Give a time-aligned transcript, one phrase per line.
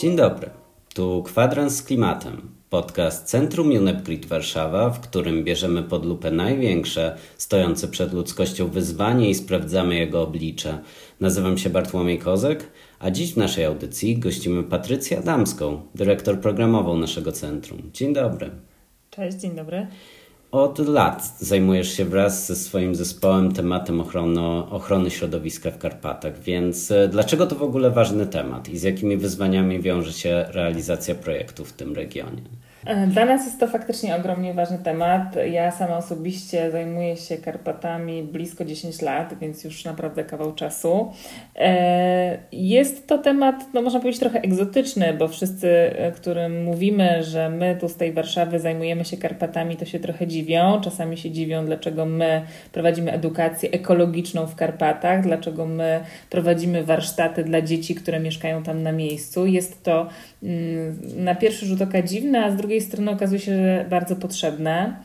[0.00, 0.50] Dzień dobry,
[0.94, 7.88] tu Kwadrans z Klimatem, podcast Centrum UNEP Warszawa, w którym bierzemy pod lupę największe, stojące
[7.88, 10.78] przed ludzkością wyzwanie i sprawdzamy jego oblicze.
[11.20, 17.32] Nazywam się Bartłomiej Kozek, a dziś w naszej audycji gościmy Patrycję Adamską, dyrektor programową naszego
[17.32, 17.90] centrum.
[17.92, 18.50] Dzień dobry.
[19.10, 19.86] Cześć, dzień dobry.
[20.52, 26.90] Od lat zajmujesz się wraz ze swoim zespołem tematem ochrony, ochrony środowiska w Karpatach, więc
[26.90, 31.64] e, dlaczego to w ogóle ważny temat i z jakimi wyzwaniami wiąże się realizacja projektu
[31.64, 32.42] w tym regionie?
[33.08, 35.36] Dla nas jest to faktycznie ogromnie ważny temat.
[35.52, 41.12] Ja sama osobiście zajmuję się Karpatami blisko 10 lat, więc już naprawdę kawał czasu.
[41.56, 47.48] E, jest to temat, no można powiedzieć, trochę egzotyczny, bo wszyscy, e, którym mówimy, że
[47.48, 50.80] my tu z tej Warszawy zajmujemy się Karpatami, to się trochę dziwią.
[50.80, 52.42] Czasami się dziwią, dlaczego my
[52.72, 58.92] prowadzimy edukację ekologiczną w Karpatach, dlaczego my prowadzimy warsztaty dla dzieci, które mieszkają tam na
[58.92, 59.46] miejscu.
[59.46, 60.08] Jest to
[60.42, 64.16] mm, na pierwszy rzut oka dziwne, a z drugiej drugiej strony okazuje się, że bardzo
[64.16, 64.96] potrzebne.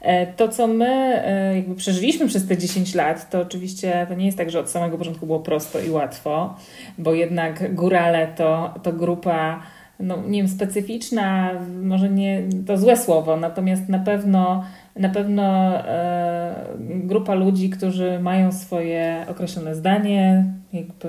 [0.00, 0.86] E, to, co my
[1.24, 4.70] e, jakby przeżyliśmy przez te 10 lat, to oczywiście to nie jest tak, że od
[4.70, 6.56] samego początku było prosto i łatwo,
[6.98, 9.62] bo jednak górale to, to grupa,
[10.00, 11.50] no nie wiem, specyficzna,
[11.82, 14.64] może nie to złe słowo, natomiast na pewno
[14.96, 21.08] na pewno e, grupa ludzi, którzy mają swoje określone zdanie, jakby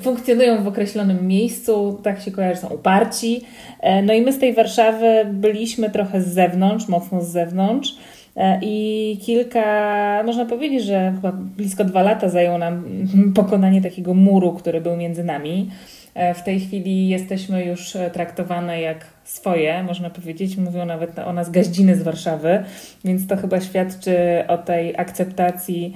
[0.00, 3.40] funkcjonują w określonym miejscu, tak się kojarzy, są uparci.
[3.80, 7.94] E, no i my z tej Warszawy byliśmy trochę z zewnątrz, mocno z zewnątrz.
[8.36, 12.84] E, I kilka, można powiedzieć, że chyba blisko dwa lata zajęło nam
[13.34, 15.70] pokonanie takiego muru, który był między nami.
[16.14, 20.56] E, w tej chwili jesteśmy już traktowane jak swoje, można powiedzieć.
[20.56, 22.64] Mówią nawet o nas gaździny z Warszawy,
[23.04, 24.16] więc to chyba świadczy
[24.48, 25.94] o tej akceptacji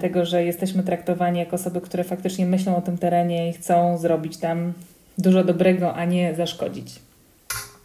[0.00, 4.36] tego, że jesteśmy traktowani jako osoby, które faktycznie myślą o tym terenie i chcą zrobić
[4.36, 4.72] tam
[5.18, 6.98] dużo dobrego, a nie zaszkodzić.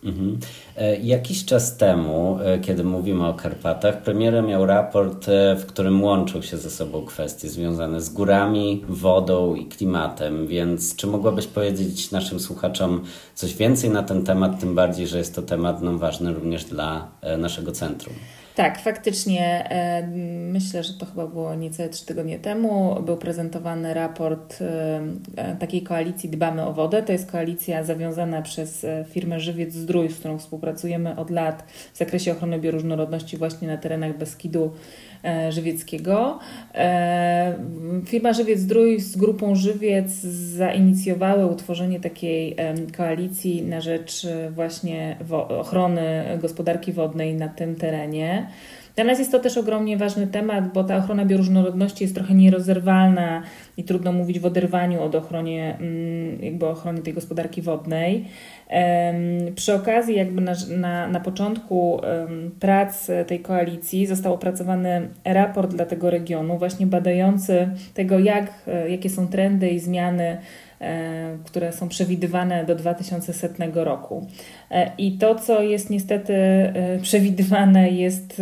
[0.03, 0.39] Mhm.
[0.77, 5.25] E, jakiś czas temu, e, kiedy mówimy o Karpatach, premierem miał raport,
[5.57, 11.07] w którym łączył się ze sobą kwestie związane z górami, wodą i klimatem, więc czy
[11.07, 13.03] mogłabyś powiedzieć naszym słuchaczom
[13.35, 17.07] coś więcej na ten temat, tym bardziej, że jest to temat no, ważny również dla
[17.37, 18.13] naszego centrum?
[18.57, 20.07] Tak, faktycznie e,
[20.51, 23.01] myślę, że to chyba było niecałe trzy tygodnie temu.
[23.05, 25.01] Był prezentowany raport e,
[25.35, 27.03] e, takiej koalicji Dbamy o Wodę.
[27.03, 31.63] To jest koalicja zawiązana przez firmę Żywiec Zdrój, z którą współpracujemy od lat
[31.93, 34.71] w zakresie ochrony bioróżnorodności właśnie na terenach Beskidu
[35.23, 36.39] E, żywieckiego.
[36.75, 37.55] E,
[38.05, 40.11] firma Żywiec Zdrój z grupą Żywiec
[40.55, 42.55] zainicjowały utworzenie takiej
[42.97, 45.17] koalicji na rzecz e, właśnie
[45.49, 48.46] ochrony gospodarki wodnej na tym terenie.
[48.97, 53.43] Dla nas jest to też ogromnie ważny temat, bo ta ochrona bioróżnorodności jest trochę nierozerwalna
[53.77, 58.25] i trudno mówić w oderwaniu od ochronie, mm, jakby ochrony tej gospodarki wodnej.
[59.55, 62.01] Przy okazji, jakby na, na, na początku
[62.59, 69.09] prac tej koalicji został opracowany raport dla tego regionu, właśnie badający tego, jak, e, jakie
[69.09, 70.37] są trendy i zmiany
[71.45, 74.27] które są przewidywane do 2100 roku.
[74.71, 76.33] E, I to, co jest niestety
[77.01, 78.41] przewidywane, jest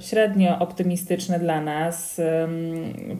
[0.00, 2.20] średnio optymistyczne dla nas.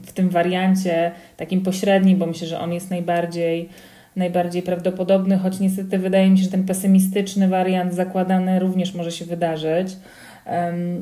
[0.03, 3.69] W tym wariancie takim pośrednim, bo myślę, że on jest najbardziej
[4.17, 9.25] najbardziej prawdopodobny, choć niestety wydaje mi się, że ten pesymistyczny wariant zakładany również może się
[9.25, 9.97] wydarzyć.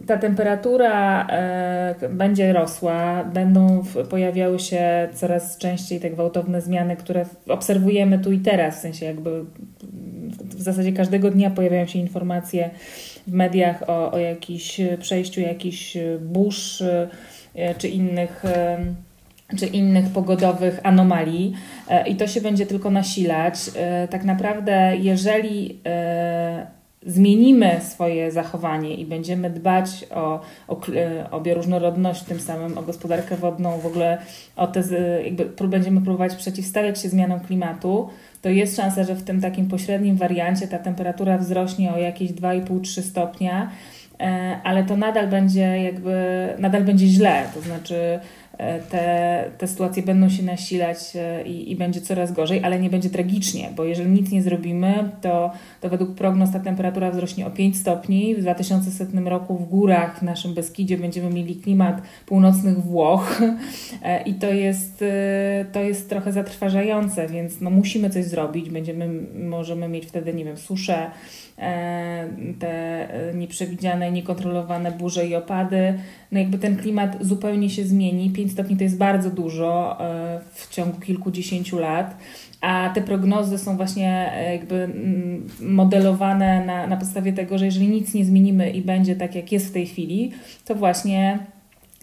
[0.06, 8.18] Ta temperatura e, będzie rosła, będą pojawiały się coraz częściej te gwałtowne zmiany, które obserwujemy
[8.18, 9.44] tu i teraz, w sensie jakby
[10.40, 12.70] w zasadzie każdego dnia pojawiają się informacje
[13.26, 18.44] w mediach o, o jakiś przejściu jakichś burz e, czy innych
[19.58, 21.54] czy innych pogodowych anomalii
[21.88, 23.54] e, i to się będzie tylko nasilać.
[23.76, 26.66] E, tak naprawdę, jeżeli e,
[27.06, 30.80] zmienimy swoje zachowanie i będziemy dbać o, o,
[31.30, 34.18] o bioróżnorodność, tym samym o gospodarkę wodną, w ogóle
[34.56, 34.82] o te,
[35.24, 38.08] jakby będziemy próbować przeciwstawiać się zmianom klimatu,
[38.42, 43.02] to jest szansa, że w tym takim pośrednim wariancie ta temperatura wzrośnie o jakieś 2,5-3
[43.02, 43.70] stopnia,
[44.64, 48.41] ale to nadal będzie jakby, nadal będzie źle, to znaczy E,
[48.90, 53.10] te, te sytuacje będą się nasilać e, i, i będzie coraz gorzej, ale nie będzie
[53.10, 55.50] tragicznie, bo jeżeli nic nie zrobimy, to,
[55.80, 58.34] to według prognoz ta temperatura wzrośnie o 5 stopni.
[58.34, 63.40] W 2100 roku w górach w naszym Beskidzie będziemy mieli klimat północnych Włoch
[64.02, 65.04] e, i to jest,
[65.72, 68.70] to jest trochę zatrważające, więc no musimy coś zrobić.
[68.70, 69.08] Będziemy,
[69.48, 71.10] możemy mieć wtedy, nie wiem, suszę,
[72.58, 75.98] te nieprzewidziane, niekontrolowane burze i opady.
[76.32, 79.98] No jakby ten klimat zupełnie się zmieni 5 stopni to jest bardzo dużo
[80.54, 82.16] w ciągu kilkudziesięciu lat
[82.62, 88.14] a te prognozy są właśnie jakby mm, modelowane na, na podstawie tego, że jeżeli nic
[88.14, 90.32] nie zmienimy i będzie tak, jak jest w tej chwili,
[90.64, 91.38] to właśnie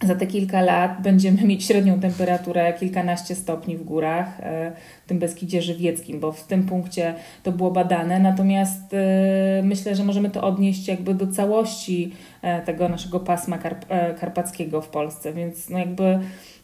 [0.02, 4.72] za te kilka lat będziemy mieć średnią temperaturę kilkanaście stopni w górach, e,
[5.04, 8.20] w tym Beskidzie Żywieckim, bo w tym punkcie to było badane.
[8.20, 12.12] Natomiast e, myślę, że możemy to odnieść jakby do całości
[12.42, 13.86] e, tego naszego pasma karp
[14.20, 16.18] karpackiego w Polsce, więc no jakby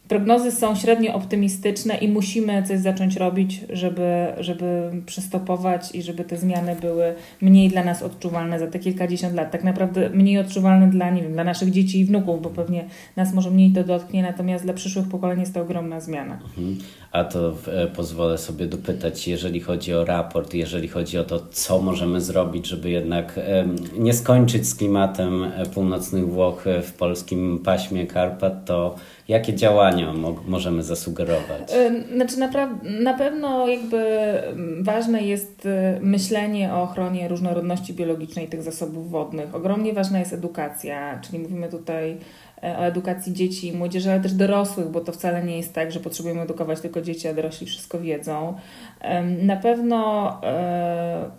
[0.07, 6.37] prognozy są średnio optymistyczne i musimy coś zacząć robić, żeby, żeby przystopować i żeby te
[6.37, 9.51] zmiany były mniej dla nas odczuwalne za te kilkadziesiąt lat.
[9.51, 13.33] Tak naprawdę mniej odczuwalne dla, nie wiem, dla naszych dzieci i wnuków, bo pewnie nas
[13.33, 16.33] może mniej to dotknie, natomiast dla przyszłych pokoleń jest to ogromna zmiana.
[16.33, 16.77] Mhm.
[17.11, 21.81] A to e, pozwolę sobie dopytać, jeżeli chodzi o raport, jeżeli chodzi o to, co
[21.81, 23.67] możemy zrobić, żeby jednak e,
[23.97, 28.95] nie skończyć z klimatem e, północnych Włoch w polskim paśmie Karpat, to
[29.27, 31.71] jakie działania mo możemy zasugerować?
[32.15, 32.49] Znaczy na,
[32.83, 34.05] na pewno jakby
[34.81, 35.67] ważne jest
[36.01, 39.55] myślenie o ochronie różnorodności biologicznej tych zasobów wodnych.
[39.55, 44.33] Ogromnie ważna jest edukacja, czyli mówimy tutaj E, o edukacji dzieci i młodzieży, ale też
[44.33, 47.99] dorosłych, bo to wcale nie jest tak, że potrzebujemy edukować tylko dzieci, a dorośli wszystko
[47.99, 48.53] wiedzą.
[49.41, 51.29] Na pewno e,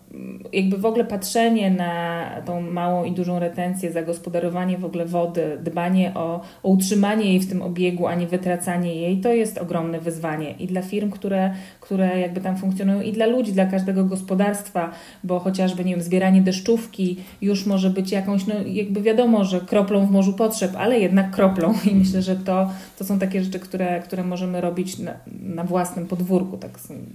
[0.53, 6.15] jakby w ogóle patrzenie na tą małą i dużą retencję, zagospodarowanie w ogóle wody, dbanie
[6.15, 10.50] o, o utrzymanie jej w tym obiegu, a nie wytracanie jej, to jest ogromne wyzwanie
[10.50, 14.91] i dla firm, które, które jakby tam funkcjonują, i dla ludzi, dla każdego gospodarstwa,
[15.25, 20.06] bo chociażby, nie wiem, zbieranie deszczówki już może być jakąś, no jakby wiadomo, że kroplą
[20.06, 24.00] w morzu potrzeb, ale jednak kroplą i myślę, że to, to są takie rzeczy, które,
[24.00, 26.70] które możemy robić na, na własnym podwórku, tak,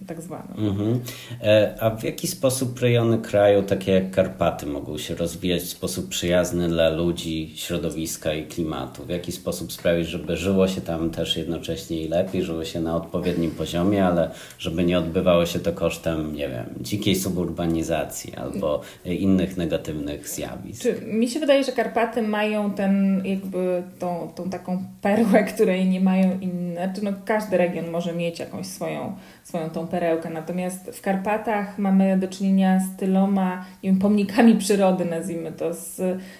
[0.07, 0.67] tak zwanym.
[0.67, 0.99] Mhm.
[1.41, 6.09] E, a w jaki sposób rejony kraju, takie jak Karpaty, mogą się rozwijać w sposób
[6.09, 9.05] przyjazny dla ludzi, środowiska i klimatu?
[9.05, 12.95] W jaki sposób sprawić, żeby żyło się tam też jednocześnie i lepiej, żyło się na
[12.95, 19.57] odpowiednim poziomie, ale żeby nie odbywało się to kosztem, nie wiem, dzikiej suburbanizacji albo innych
[19.57, 20.81] negatywnych zjawisk?
[20.81, 26.01] Czy mi się wydaje, że Karpaty mają ten jakby tą, tą taką perłę, której nie
[26.01, 26.85] mają inne.
[26.85, 30.29] Znaczy, no, każdy region może mieć jakąś swoją, swoją tą perełkę.
[30.29, 35.95] Natomiast w Karpatach mamy do czynienia z tyloma nie wiem, pomnikami przyrody, nazwijmy to, z,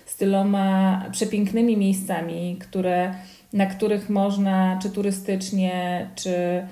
[0.05, 3.13] z tyloma przepięknymi miejscami, które,
[3.53, 6.63] na których można czy turystycznie, czy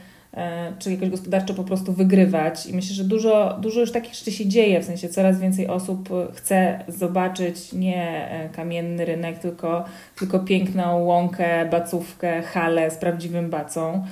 [0.80, 2.66] czy jakoś gospodarczo po prostu wygrywać.
[2.66, 6.10] I myślę, że dużo, dużo już takich rzeczy się dzieje, w sensie coraz więcej osób
[6.34, 9.86] chce zobaczyć nie e, kamienny rynek, tylko,
[10.16, 14.06] tylko piękną łąkę, bacówkę, halę z prawdziwym bacą.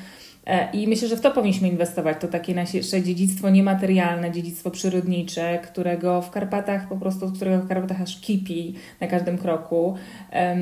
[0.46, 2.18] E, I myślę, że w to powinniśmy inwestować.
[2.22, 8.02] To takie nasze dziedzictwo niematerialne, dziedzictwo przyrodnicze, którego w Karpatach po prostu, którego w Karpatach
[8.02, 9.96] aż kipi na każdym kroku.
[10.34, 10.58] E,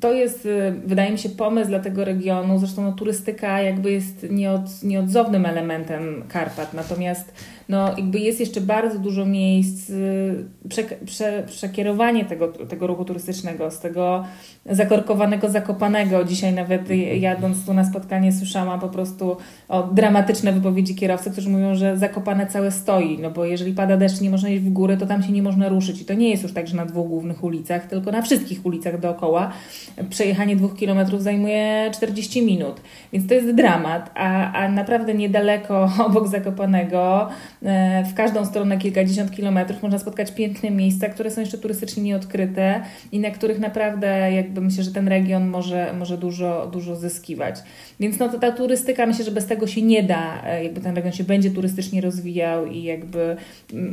[0.00, 2.58] to jest, e, wydaje mi się, pomysł dla tego regionu.
[2.58, 6.74] Zresztą no, turystyka jakby jest nieod, nieodzownym elementem Karpat.
[6.74, 7.34] Natomiast
[7.70, 9.92] no, jakby jest jeszcze bardzo dużo miejsc,
[10.68, 14.24] prze, prze, przekierowanie tego, tego ruchu turystycznego z tego
[14.66, 16.24] zakorkowanego Zakopanego.
[16.24, 16.90] Dzisiaj nawet
[17.20, 19.36] jadąc tu na spotkanie słyszałam po prostu
[19.68, 24.20] o dramatyczne wypowiedzi kierowcy, którzy mówią, że Zakopane całe stoi, no bo jeżeli pada deszcz
[24.20, 26.00] nie można iść w górę, to tam się nie można ruszyć.
[26.00, 29.00] I to nie jest już tak, że na dwóch głównych ulicach, tylko na wszystkich ulicach
[29.00, 29.52] dookoła
[30.10, 32.80] przejechanie dwóch kilometrów zajmuje 40 minut.
[33.12, 37.28] Więc to jest dramat, a, a naprawdę niedaleko obok Zakopanego
[38.10, 42.80] w każdą stronę kilkadziesiąt kilometrów można spotkać piękne miejsca, które są jeszcze turystycznie nieodkryte
[43.12, 47.56] i na których naprawdę jak jakby myślę, że ten region może, może dużo, dużo zyskiwać.
[48.00, 50.94] Więc no to ta turystyka, myślę, że bez tego się nie da, e, jakby ten
[50.94, 53.36] region się będzie turystycznie rozwijał i jakby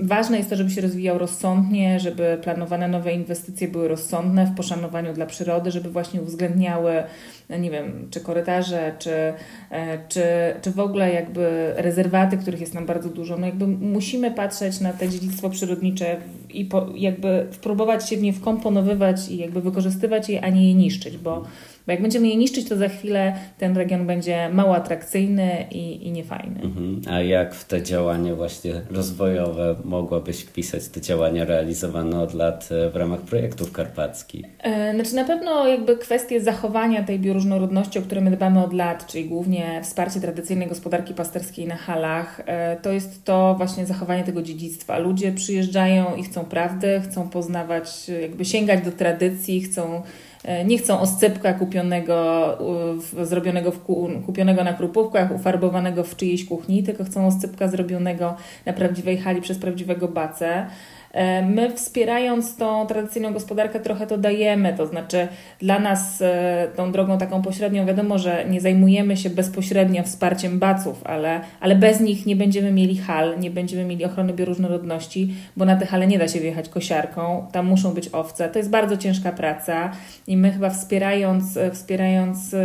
[0.03, 5.13] ważne jest to, żeby się rozwijał rozsądnie, żeby planowane nowe inwestycje były rozsądne w poszanowaniu
[5.13, 7.03] dla przyrody, żeby właśnie uwzględniały,
[7.49, 9.33] no nie wiem, czy korytarze, czy,
[9.71, 10.23] e, czy,
[10.61, 13.37] czy w ogóle jakby rezerwaty, których jest nam bardzo dużo.
[13.37, 16.17] No jakby musimy patrzeć na te dziedzictwo przyrodnicze
[16.49, 20.73] i po, jakby próbować się w nie wkomponowywać i jakby wykorzystywać je, a nie je
[20.73, 21.43] niszczyć, bo
[21.87, 26.11] bo jak będziemy je niszczyć, to za chwilę ten region będzie mało atrakcyjny i, i
[26.11, 26.61] niefajny.
[26.61, 27.01] Mhm.
[27.09, 32.89] A jak w te działania właśnie rozwojowe mogłabyś wpisać te działania realizowane od lat e,
[32.89, 34.45] w ramach projektów karpackich?
[34.59, 39.07] E, znaczy na pewno jakby kwestie zachowania tej bioróżnorodności, o które my dbamy od lat,
[39.07, 44.41] czyli głównie wsparcie tradycyjnej gospodarki pasterskiej na halach, e, to jest to właśnie zachowanie tego
[44.41, 44.97] dziedzictwa.
[44.97, 50.01] Ludzie przyjeżdżają i chcą prawdy, chcą poznawać, jakby sięgać do tradycji, chcą
[50.65, 52.57] nie chcą oscypka kupionego,
[53.21, 53.79] zrobionego w,
[54.25, 58.35] kupionego na krupówkach, ufarbowanego w czyjejś kuchni, tylko chcą oscypka zrobionego
[58.65, 60.67] na prawdziwej hali przez prawdziwego bacę.
[61.11, 65.27] E, my wspierając tą tradycyjną gospodarkę trochę to dajemy, to znaczy
[65.59, 71.01] dla nas e, tą drogą taką pośrednią wiadomo, że nie zajmujemy się bezpośrednio wsparciem baców,
[71.03, 75.75] ale, ale bez nich nie będziemy mieli hal, nie będziemy mieli ochrony bioróżnorodności, bo na
[75.75, 78.49] te hale nie da się wjechać kosiarką, tam muszą być owce.
[78.49, 79.91] To jest bardzo ciężka praca
[80.27, 82.55] i my chyba wspierając, e, wspierając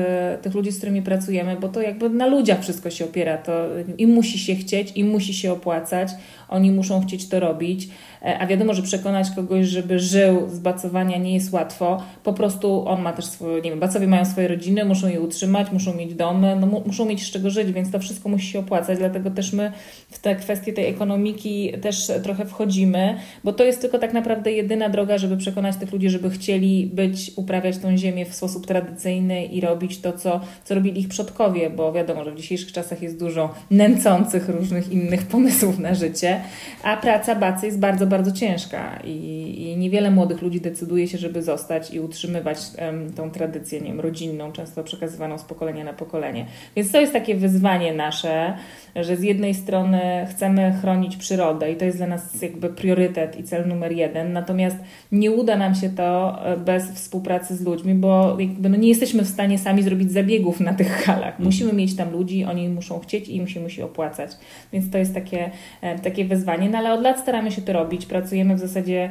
[0.43, 3.53] tych ludzi, z którymi pracujemy, bo to jakby na ludziach wszystko się opiera, to
[3.99, 6.09] im musi się chcieć, im musi się opłacać,
[6.49, 7.89] oni muszą chcieć to robić.
[8.33, 12.03] E, a wiadomo, że przekonać kogoś, żeby żył z bacowania nie jest łatwo.
[12.25, 15.73] Po prostu on ma też swoje, nie wiem, bacowie mają swoje rodziny, muszą je utrzymać,
[15.73, 18.99] muszą mieć domy, no, muszą mieć z czego żyć, więc to wszystko musi się opłacać,
[18.99, 19.73] dlatego też my
[20.11, 24.89] w te kwestie tej ekonomiki też trochę wchodzimy, bo to jest tylko tak naprawdę jedyna
[24.89, 29.61] droga, żeby przekonać tych ludzi, żeby chcieli być, uprawiać tą ziemię w sposób tradycyjny i
[29.61, 33.55] robić to, co, co robili ich przodkowie, bo wiadomo, że w dzisiejszych czasach jest dużo
[33.71, 36.41] nęcących różnych innych pomysłów na życie,
[36.83, 41.43] a praca bacy jest bardzo, bardzo ciężka i, i niewiele młodych ludzi decyduje się, żeby
[41.43, 46.47] zostać i utrzymywać um, tą tradycję nie wiem, rodzinną, często przekazywaną z pokolenia na pokolenie.
[46.77, 48.57] Więc to jest takie wyzwanie nasze,
[48.97, 53.45] że z jednej strony chcemy chronić przyrodę i to jest dla nas jakby priorytet i
[53.45, 54.77] cel numer jeden, natomiast
[55.13, 59.23] nie uda nam się to e, bez współpracy z ludźmi, bo jakby no nie jesteśmy
[59.23, 61.39] w stanie sami zrobić zabiegów na tych halach.
[61.39, 64.31] Musimy mieć tam ludzi, oni muszą chcieć i im się musi opłacać.
[64.73, 65.51] Więc to jest takie,
[65.81, 68.07] e, takie wyzwanie, no ale od lat staramy się to robić.
[68.13, 69.11] Pracujemy w zasadzie,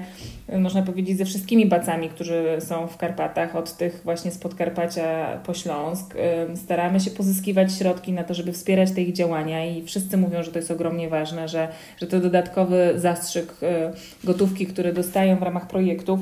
[0.49, 5.37] e, można powiedzieć, ze wszystkimi bacami, którzy są w Karpatach, od tych właśnie z Podkarpacia
[5.45, 6.15] po Śląsk.
[6.55, 10.51] Staramy się pozyskiwać środki na to, żeby wspierać te ich działania i wszyscy mówią, że
[10.51, 11.67] to jest ogromnie ważne, że,
[11.97, 13.91] że to dodatkowy zastrzyk e,
[14.23, 16.19] gotówki, który dostają w ramach projektów,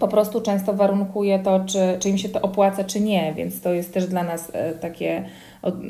[0.00, 3.72] po prostu często warunkuje to, czy, czy im się to opłaca, czy nie, więc to
[3.72, 5.24] jest też dla nas e, takie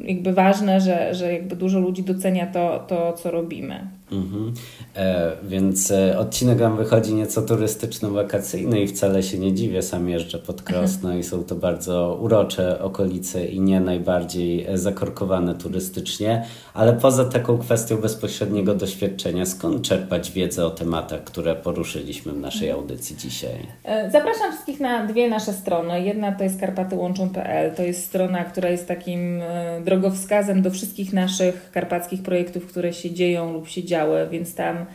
[0.04, 3.95] jakby ważne, że, że jakby dużo ludzi docenia to, to co robimy.
[4.12, 4.54] Mhm.
[4.96, 9.82] E, więc e, odcinek nam wychodzi nieco turystyczno-wakacyjny i wcale się nie dziwię.
[9.82, 15.54] Sam jeżdżę pod Krosno i są to bardzo urocze okolice i nie najbardziej e, zakorkowane
[15.54, 16.44] turystycznie.
[16.74, 22.70] Ale poza taką kwestią bezpośredniego doświadczenia, skąd czerpać wiedzę o tematach, które poruszyliśmy w naszej
[22.70, 23.66] audycji dzisiaj?
[23.84, 26.02] E, zapraszam wszystkich na dwie nasze strony.
[26.02, 27.74] Jedna to jest karpatyłączą.pl.
[27.74, 29.42] To jest strona, która jest takim
[29.84, 33.84] drogowskazem do wszystkich naszych karpackich projektów, które się dzieją lub się
[34.30, 34.86] więc tam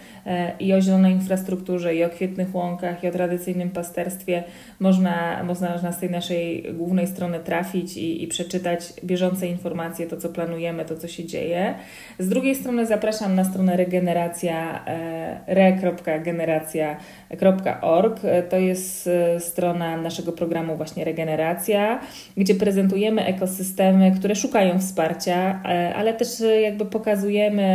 [0.59, 4.43] i o zielonej infrastrukturze, i o kwietnych łąkach, i o tradycyjnym pasterstwie
[4.79, 10.29] można, można z tej naszej głównej strony trafić i, i przeczytać bieżące informacje, to co
[10.29, 11.73] planujemy, to co się dzieje.
[12.19, 18.19] Z drugiej strony zapraszam na stronę regeneracja e, re.generacja.org.
[18.49, 21.99] To jest e, strona naszego programu właśnie Regeneracja,
[22.37, 25.63] gdzie prezentujemy ekosystemy, które szukają wsparcia,
[25.95, 26.27] ale też
[26.61, 27.71] jakby pokazujemy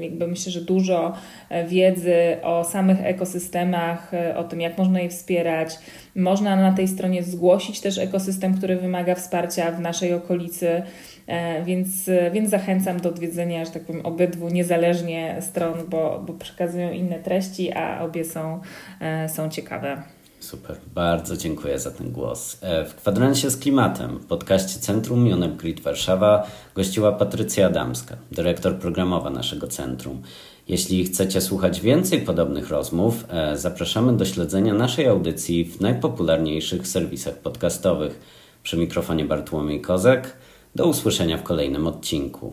[0.00, 1.12] jakby myślę, że dużo
[1.48, 5.78] e, wiedzy o samych ekosystemach, e, o tym, jak można je wspierać.
[6.16, 10.82] Można na tej stronie zgłosić też ekosystem, który wymaga wsparcia w naszej okolicy.
[11.26, 16.92] E, więc, więc zachęcam do odwiedzenia, że tak powiem, obydwu niezależnie stron, bo, bo przekazują
[16.92, 18.60] inne treści, a obie są,
[19.28, 20.02] są ciekawe.
[20.40, 22.58] Super, bardzo dziękuję za ten głos.
[22.60, 28.76] E, w kwadransie z klimatem w podcaście Centrum Jonep Grid Warszawa gościła Patrycja Adamska, dyrektor
[28.78, 30.22] programowa naszego centrum.
[30.68, 37.38] Jeśli chcecie słuchać więcej podobnych rozmów, e, zapraszamy do śledzenia naszej audycji w najpopularniejszych serwisach
[37.38, 38.20] podcastowych.
[38.62, 40.36] Przy mikrofonie Bartłomiej Kozek.
[40.74, 42.52] Do usłyszenia w kolejnym odcinku.